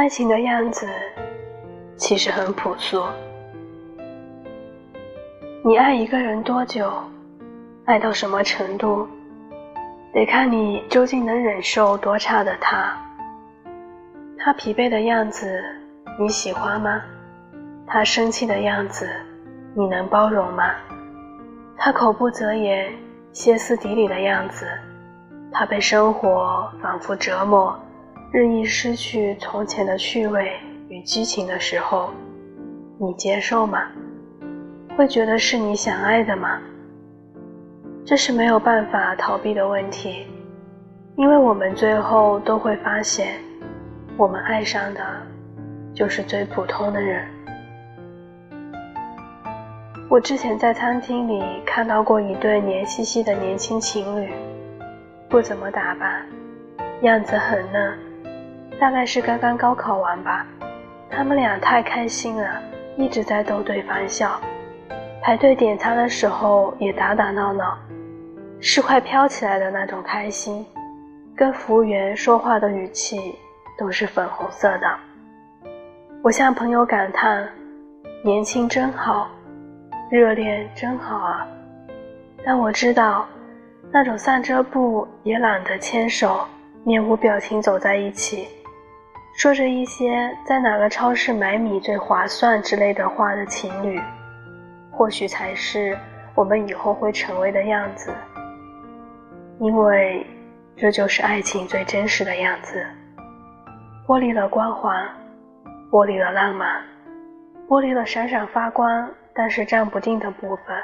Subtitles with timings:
[0.00, 0.88] 爱情的样子
[1.98, 3.04] 其实很朴素。
[5.62, 6.90] 你爱一个人多久，
[7.84, 9.06] 爱到什么程度，
[10.14, 12.96] 得看你究竟能忍受多差的他。
[14.38, 15.62] 他疲惫的样子
[16.18, 17.02] 你喜欢吗？
[17.86, 19.06] 他生气的样子
[19.74, 20.72] 你能包容吗？
[21.76, 22.90] 他口不择言、
[23.34, 24.66] 歇斯底里的样子，
[25.52, 27.78] 他被生活反复折磨。
[28.32, 30.52] 日益失去从前的趣味
[30.88, 32.10] 与激情的时候，
[32.96, 33.88] 你接受吗？
[34.96, 36.60] 会觉得是你想爱的吗？
[38.04, 40.28] 这是没有办法逃避的问题，
[41.16, 43.34] 因为我们最后都会发现，
[44.16, 45.00] 我们爱上的
[45.92, 47.26] 就是最普通的人。
[50.08, 54.30] 我之前在餐厅里看到过一对黏兮兮的年轻情侣，
[55.28, 56.24] 不怎么打扮，
[57.02, 58.09] 样子很嫩。
[58.80, 60.46] 大概是刚刚高考完吧，
[61.10, 62.62] 他们俩太开心了，
[62.96, 64.40] 一直在逗对方笑。
[65.22, 67.76] 排队点餐的时候也打打闹闹，
[68.58, 70.64] 是快飘起来的那种开心。
[71.36, 73.34] 跟服务员说话的语气
[73.78, 74.90] 都是粉红色的。
[76.22, 77.46] 我向朋友感叹：
[78.22, 79.28] 年轻真好，
[80.10, 81.46] 热恋真好啊。
[82.42, 83.26] 但我知道，
[83.92, 86.46] 那种散着步也懒得牵手，
[86.82, 88.48] 面无表情走在一起。
[89.36, 93.98] 说着一些在哪个超市买米最划算之类的话的情侣，
[94.92, 95.96] 或许才是
[96.34, 98.12] 我们以后会成为的样子，
[99.58, 100.26] 因为
[100.76, 102.84] 这就是爱情最真实的样子。
[104.06, 105.08] 剥离了光环，
[105.90, 106.82] 剥离了浪漫，
[107.66, 110.76] 剥离了闪闪发光但是站不定的部分，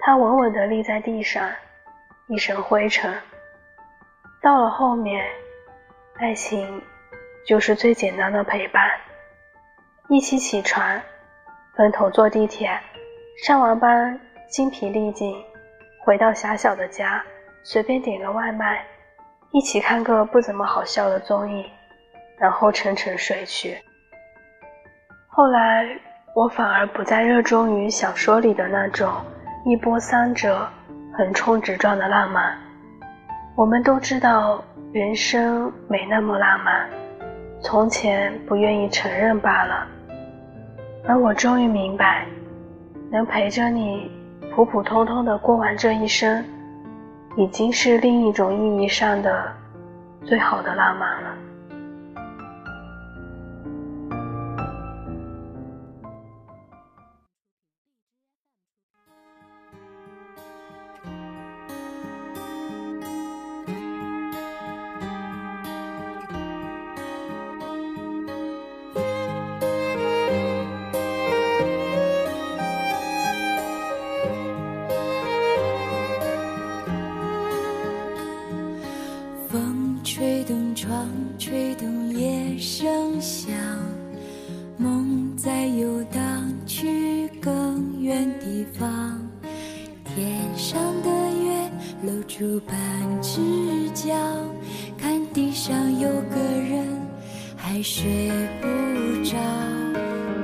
[0.00, 1.48] 它稳稳地立在地上，
[2.26, 3.14] 一身灰尘。
[4.42, 5.24] 到了后面，
[6.18, 6.82] 爱情。
[7.46, 8.90] 就是最简单的陪伴，
[10.08, 11.00] 一起起床，
[11.74, 12.70] 分头坐地铁，
[13.44, 15.34] 上完班精疲力尽，
[16.04, 17.22] 回到狭小的家，
[17.64, 18.84] 随便点个外卖，
[19.52, 21.64] 一起看个不怎么好笑的综艺，
[22.38, 23.76] 然后沉沉睡去。
[25.28, 25.88] 后来
[26.34, 29.10] 我反而不再热衷于小说里的那种
[29.64, 30.68] 一波三折、
[31.16, 32.56] 横冲直撞的浪漫。
[33.56, 36.88] 我们都知道，人生没那么浪漫。
[37.62, 39.86] 从前不愿意承认罢了，
[41.06, 42.26] 而我终于明白，
[43.10, 44.10] 能陪着你
[44.54, 46.42] 普普通通的过完这一生，
[47.36, 49.52] 已经是另一种意义上的
[50.24, 51.29] 最好的浪漫了。
[82.60, 83.50] 声响，
[84.76, 86.20] 梦在游荡
[86.66, 89.18] 去更远地方。
[90.04, 91.08] 天上的
[91.42, 91.70] 月
[92.02, 92.76] 露出半
[93.22, 93.40] 只
[93.94, 94.14] 脚，
[94.98, 96.86] 看地上有个人
[97.56, 98.68] 还睡不
[99.24, 99.38] 着。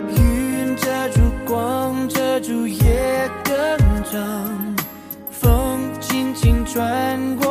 [0.08, 3.54] 云遮住光，遮住夜更
[4.04, 4.74] 长，
[5.30, 7.45] 风轻轻穿过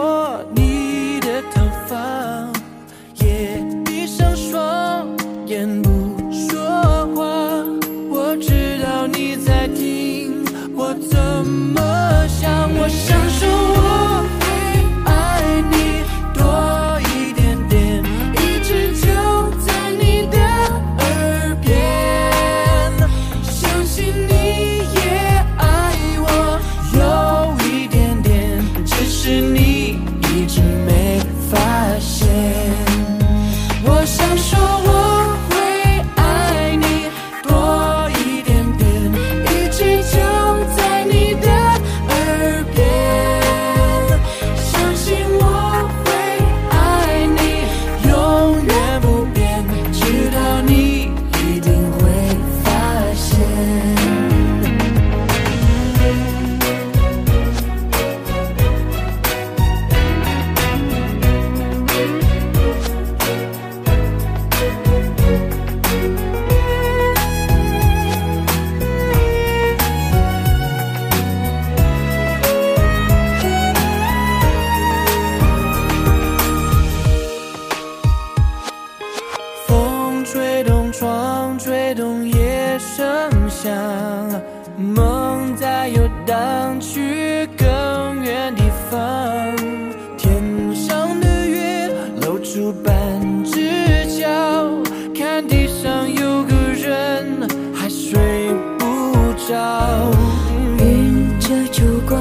[100.80, 102.20] 云遮住光，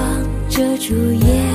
[0.48, 1.53] 遮住夜。